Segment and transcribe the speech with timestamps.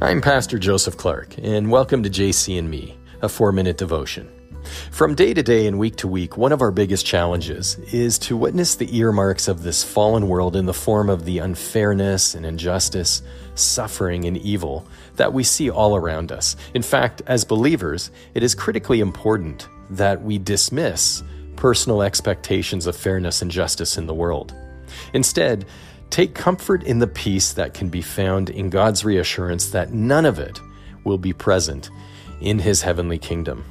[0.00, 4.30] I'm Pastor Joseph Clark, and welcome to JC and Me, a four minute devotion.
[4.92, 8.36] From day to day and week to week, one of our biggest challenges is to
[8.36, 13.22] witness the earmarks of this fallen world in the form of the unfairness and injustice,
[13.56, 16.54] suffering and evil that we see all around us.
[16.74, 21.24] In fact, as believers, it is critically important that we dismiss
[21.56, 24.54] personal expectations of fairness and justice in the world.
[25.12, 25.66] Instead,
[26.10, 30.38] take comfort in the peace that can be found in God's reassurance that none of
[30.38, 30.60] it
[31.04, 31.90] will be present
[32.40, 33.64] in his heavenly kingdom,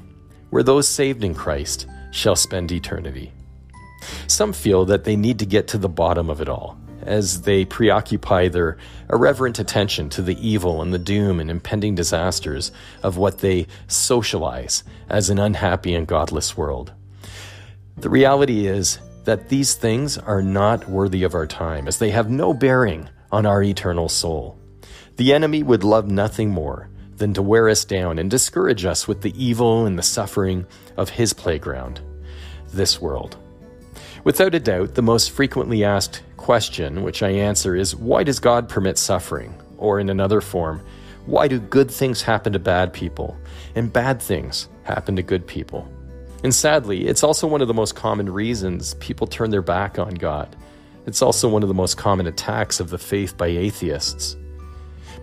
[0.50, 3.32] where those saved in Christ shall spend eternity.
[4.28, 7.64] Some feel that they need to get to the bottom of it all as they
[7.64, 8.78] preoccupy their
[9.10, 14.84] irreverent attention to the evil and the doom and impending disasters of what they socialize
[15.10, 16.92] as an unhappy and godless world.
[17.96, 22.30] The reality is, that these things are not worthy of our time, as they have
[22.30, 24.58] no bearing on our eternal soul.
[25.18, 29.22] The enemy would love nothing more than to wear us down and discourage us with
[29.22, 32.00] the evil and the suffering of his playground,
[32.72, 33.36] this world.
[34.24, 38.70] Without a doubt, the most frequently asked question, which I answer, is why does God
[38.70, 39.54] permit suffering?
[39.78, 40.82] Or in another form,
[41.26, 43.36] why do good things happen to bad people
[43.76, 45.92] and bad things happen to good people?
[46.44, 50.16] And sadly, it's also one of the most common reasons people turn their back on
[50.16, 50.56] God.
[51.06, 54.36] It's also one of the most common attacks of the faith by atheists.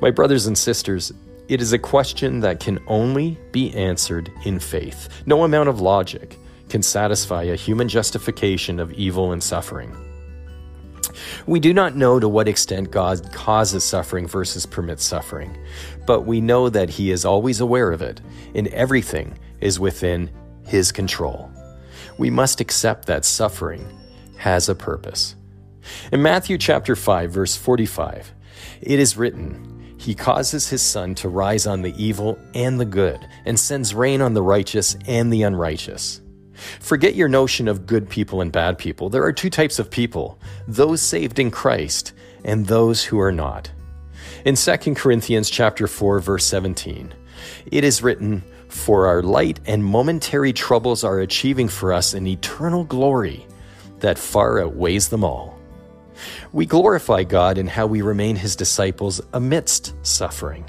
[0.01, 1.13] My brothers and sisters,
[1.49, 5.09] it is a question that can only be answered in faith.
[5.27, 9.95] No amount of logic can satisfy a human justification of evil and suffering.
[11.47, 15.57] We do not know to what extent God causes suffering versus permits suffering,
[16.07, 18.21] but we know that He is always aware of it,
[18.55, 20.31] and everything is within
[20.67, 21.51] his control.
[22.19, 23.87] We must accept that suffering
[24.37, 25.37] has a purpose.
[26.13, 28.33] In Matthew chapter 5 verse 45,
[28.81, 33.27] it is written, he causes his sun to rise on the evil and the good,
[33.47, 36.21] and sends rain on the righteous and the unrighteous.
[36.81, 39.09] Forget your notion of good people and bad people.
[39.09, 40.39] There are two types of people
[40.69, 42.13] those saved in Christ
[42.45, 43.71] and those who are not.
[44.45, 47.15] In 2 Corinthians chapter 4 verse 17,
[47.73, 52.85] it is written, for our light and momentary troubles are achieving for us an eternal
[52.85, 53.47] glory
[54.01, 55.59] that far outweighs them all.
[56.53, 60.65] We glorify God in how we remain His disciples amidst suffering.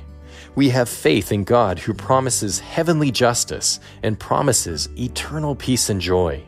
[0.56, 6.44] We have faith in God who promises heavenly justice and promises eternal peace and joy.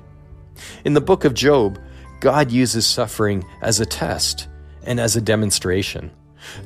[0.86, 1.80] In the book of Job,
[2.20, 4.48] God uses suffering as a test
[4.84, 6.12] and as a demonstration.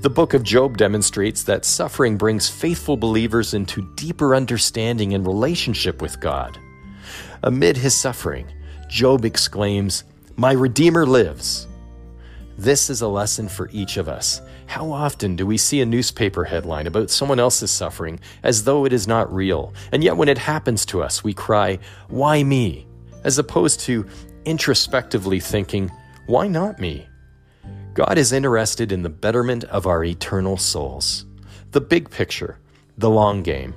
[0.01, 6.01] The book of Job demonstrates that suffering brings faithful believers into deeper understanding and relationship
[6.01, 6.57] with God.
[7.43, 8.47] Amid his suffering,
[8.87, 10.03] Job exclaims,
[10.35, 11.67] My Redeemer lives.
[12.57, 14.41] This is a lesson for each of us.
[14.67, 18.93] How often do we see a newspaper headline about someone else's suffering as though it
[18.93, 22.87] is not real, and yet when it happens to us, we cry, Why me?
[23.23, 24.05] as opposed to
[24.45, 25.91] introspectively thinking,
[26.27, 27.07] Why not me?
[27.93, 31.25] God is interested in the betterment of our eternal souls.
[31.71, 32.57] The big picture,
[32.97, 33.73] the long game.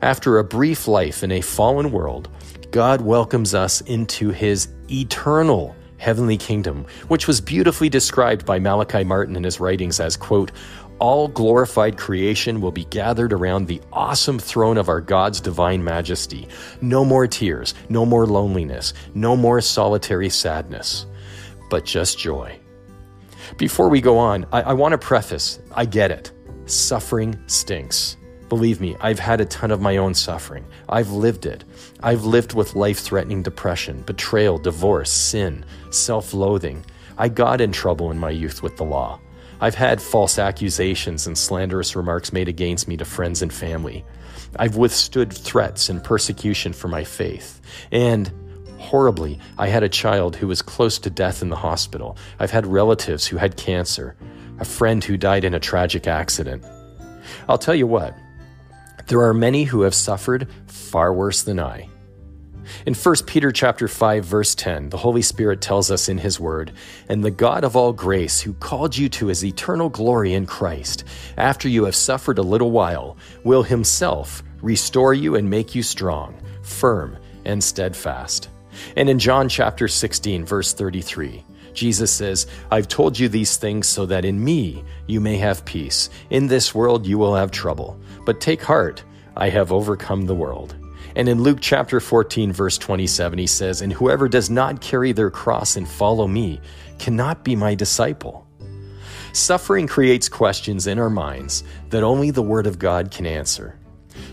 [0.00, 2.30] After a brief life in a fallen world,
[2.70, 9.36] God welcomes us into his eternal heavenly kingdom, which was beautifully described by Malachi Martin
[9.36, 10.50] in his writings as, quote,
[10.98, 16.48] all glorified creation will be gathered around the awesome throne of our God's divine majesty.
[16.80, 21.04] No more tears, no more loneliness, no more solitary sadness,
[21.68, 22.58] but just joy.
[23.56, 26.32] Before we go on, I, I want to preface I get it.
[26.66, 28.16] Suffering stinks.
[28.48, 30.64] Believe me, I've had a ton of my own suffering.
[30.88, 31.64] I've lived it.
[32.02, 36.84] I've lived with life threatening depression, betrayal, divorce, sin, self loathing.
[37.16, 39.20] I got in trouble in my youth with the law.
[39.60, 44.04] I've had false accusations and slanderous remarks made against me to friends and family.
[44.56, 47.60] I've withstood threats and persecution for my faith.
[47.90, 48.30] And
[48.90, 49.38] horribly.
[49.58, 52.16] I had a child who was close to death in the hospital.
[52.38, 54.16] I've had relatives who had cancer,
[54.58, 56.62] a friend who died in a tragic accident.
[57.48, 58.14] I'll tell you what,
[59.06, 61.88] there are many who have suffered far worse than I.
[62.86, 66.72] In 1 Peter chapter 5 verse 10, the Holy Spirit tells us in his word,
[67.10, 71.04] "And the God of all grace, who called you to his eternal glory in Christ,
[71.36, 76.34] after you have suffered a little while, will himself restore you and make you strong,
[76.62, 78.48] firm, and steadfast."
[78.96, 81.44] And in John chapter 16, verse 33,
[81.74, 86.08] Jesus says, I've told you these things so that in me you may have peace.
[86.30, 87.98] In this world you will have trouble.
[88.24, 89.02] But take heart,
[89.36, 90.76] I have overcome the world.
[91.16, 95.30] And in Luke chapter 14, verse 27, he says, And whoever does not carry their
[95.30, 96.60] cross and follow me
[96.98, 98.46] cannot be my disciple.
[99.32, 103.78] Suffering creates questions in our minds that only the Word of God can answer.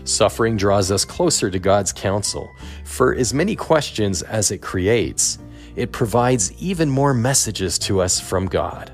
[0.04, 2.50] Suffering draws us closer to God's counsel.
[2.84, 5.38] For as many questions as it creates,
[5.76, 8.92] it provides even more messages to us from God.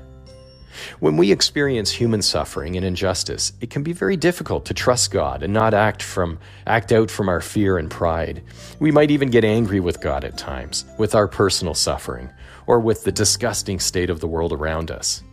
[0.99, 5.43] When we experience human suffering and injustice, it can be very difficult to trust God
[5.43, 8.43] and not act from act out from our fear and pride.
[8.79, 12.29] We might even get angry with God at times, with our personal suffering,
[12.65, 15.23] or with the disgusting state of the world around us.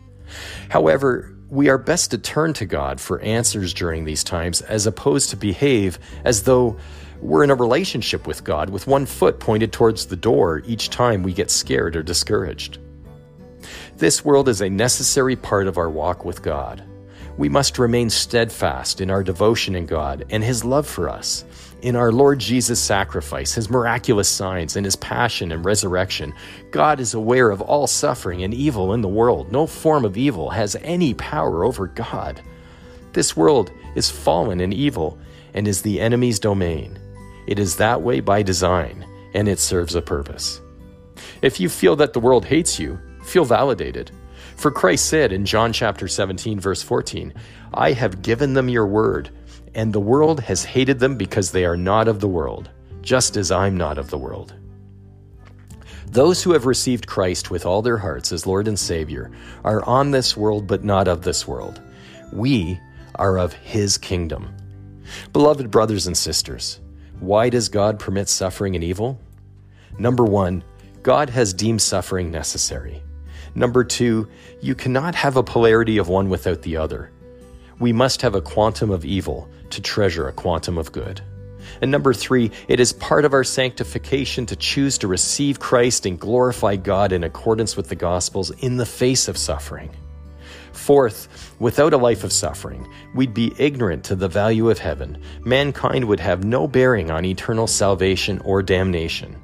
[0.68, 5.30] However, we are best to turn to God for answers during these times as opposed
[5.30, 6.76] to behave as though
[7.20, 11.22] we're in a relationship with God with one foot pointed towards the door each time
[11.22, 12.78] we get scared or discouraged.
[13.96, 16.82] This world is a necessary part of our walk with God.
[17.38, 21.44] We must remain steadfast in our devotion in God and His love for us,
[21.82, 26.32] in our Lord Jesus' sacrifice, His miraculous signs, and His passion and resurrection.
[26.70, 29.52] God is aware of all suffering and evil in the world.
[29.52, 32.40] No form of evil has any power over God.
[33.12, 35.18] This world is fallen and evil
[35.52, 36.98] and is the enemy's domain.
[37.46, 40.60] It is that way by design, and it serves a purpose.
[41.42, 44.10] If you feel that the world hates you, feel validated.
[44.56, 47.34] For Christ said in John chapter 17 verse 14,
[47.74, 49.30] I have given them your word,
[49.74, 52.70] and the world has hated them because they are not of the world,
[53.02, 54.54] just as I'm not of the world.
[56.06, 59.30] Those who have received Christ with all their hearts as Lord and Savior
[59.64, 61.82] are on this world but not of this world.
[62.32, 62.80] We
[63.16, 64.54] are of His kingdom.
[65.32, 66.80] Beloved brothers and sisters,
[67.20, 69.20] why does God permit suffering and evil?
[69.98, 70.62] Number one,
[71.02, 73.02] God has deemed suffering necessary.
[73.56, 74.28] Number two,
[74.60, 77.10] you cannot have a polarity of one without the other.
[77.80, 81.22] We must have a quantum of evil to treasure a quantum of good.
[81.80, 86.20] And number three, it is part of our sanctification to choose to receive Christ and
[86.20, 89.90] glorify God in accordance with the Gospels in the face of suffering.
[90.72, 95.22] Fourth, without a life of suffering, we'd be ignorant to the value of heaven.
[95.46, 99.34] Mankind would have no bearing on eternal salvation or damnation.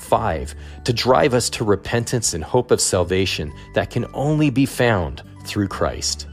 [0.00, 0.54] 5
[0.84, 5.68] to drive us to repentance and hope of salvation that can only be found through
[5.68, 6.26] Christ.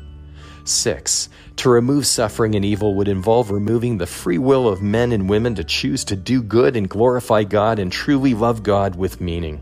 [0.63, 1.29] 6.
[1.57, 5.55] To remove suffering and evil would involve removing the free will of men and women
[5.55, 9.61] to choose to do good and glorify God and truly love God with meaning.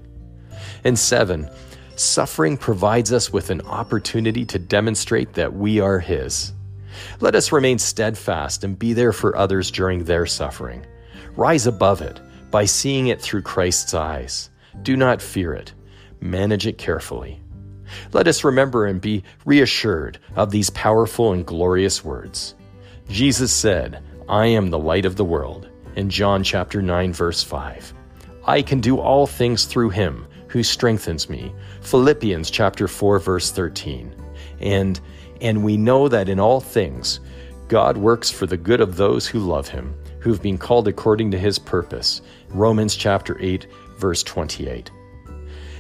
[0.84, 1.50] And 7.
[1.96, 6.52] Suffering provides us with an opportunity to demonstrate that we are His.
[7.22, 10.86] Let us remain steadfast and be there for others during their suffering.
[11.36, 12.20] Rise above it
[12.56, 14.50] by seeing it through Christ's eyes.
[14.82, 15.74] Do not fear it.
[16.22, 17.42] Manage it carefully.
[18.14, 22.56] Let us remember and be reassured of these powerful and glorious words.
[23.10, 25.68] Jesus said, I am the light of the world,
[25.98, 27.94] in John chapter 9 verse 5.
[28.46, 31.54] I can do all things through him who strengthens me.
[31.82, 34.16] Philippians chapter 4 verse 13.
[34.62, 35.02] And
[35.42, 37.20] and we know that in all things
[37.68, 39.94] God works for the good of those who love him
[40.26, 42.20] who've been called according to his purpose.
[42.50, 43.68] Romans chapter 8,
[44.00, 44.90] verse 28.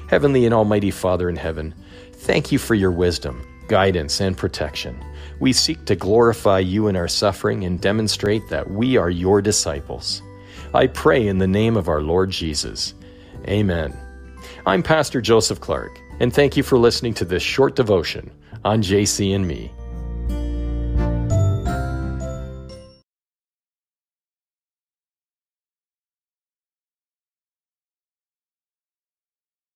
[0.08, 1.74] Heavenly and Almighty Father in heaven,
[2.14, 5.04] thank you for your wisdom, guidance, and protection.
[5.40, 10.22] We seek to glorify you in our suffering and demonstrate that we are your disciples.
[10.76, 12.94] I pray in the name of our Lord Jesus.
[13.48, 13.98] Amen.
[14.68, 18.30] I'm Pastor Joseph Clark, and thank you for listening to this short devotion
[18.64, 19.72] on JC and me.